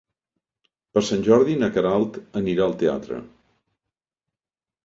[0.97, 3.23] Per Sant Jordi na Queralt anirà al teatre.